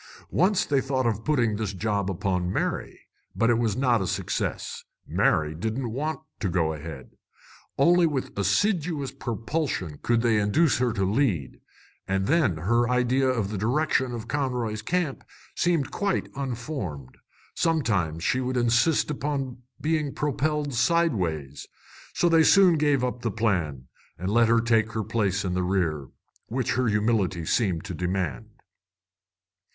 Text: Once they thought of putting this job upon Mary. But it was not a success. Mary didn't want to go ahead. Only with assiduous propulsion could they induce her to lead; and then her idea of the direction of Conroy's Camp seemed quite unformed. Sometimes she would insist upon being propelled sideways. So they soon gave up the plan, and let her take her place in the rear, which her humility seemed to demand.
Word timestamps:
Once 0.31 0.65
they 0.65 0.81
thought 0.81 1.05
of 1.05 1.23
putting 1.23 1.57
this 1.57 1.73
job 1.73 2.09
upon 2.09 2.51
Mary. 2.51 3.01
But 3.35 3.51
it 3.51 3.59
was 3.59 3.77
not 3.77 4.01
a 4.01 4.07
success. 4.07 4.83
Mary 5.05 5.53
didn't 5.53 5.91
want 5.91 6.21
to 6.39 6.49
go 6.49 6.73
ahead. 6.73 7.11
Only 7.77 8.07
with 8.07 8.35
assiduous 8.35 9.11
propulsion 9.11 9.99
could 10.01 10.21
they 10.21 10.39
induce 10.39 10.79
her 10.79 10.91
to 10.93 11.05
lead; 11.05 11.61
and 12.07 12.25
then 12.25 12.57
her 12.57 12.89
idea 12.89 13.27
of 13.27 13.51
the 13.51 13.59
direction 13.59 14.11
of 14.11 14.27
Conroy's 14.27 14.81
Camp 14.81 15.23
seemed 15.55 15.91
quite 15.91 16.29
unformed. 16.35 17.17
Sometimes 17.53 18.23
she 18.23 18.41
would 18.41 18.57
insist 18.57 19.11
upon 19.11 19.59
being 19.79 20.15
propelled 20.15 20.73
sideways. 20.73 21.67
So 22.15 22.27
they 22.27 22.41
soon 22.41 22.75
gave 22.79 23.03
up 23.03 23.21
the 23.21 23.29
plan, 23.29 23.85
and 24.17 24.31
let 24.31 24.47
her 24.49 24.61
take 24.61 24.93
her 24.93 25.03
place 25.03 25.45
in 25.45 25.53
the 25.53 25.61
rear, 25.61 26.07
which 26.47 26.73
her 26.73 26.87
humility 26.87 27.45
seemed 27.45 27.83
to 27.85 27.93
demand. 27.93 28.49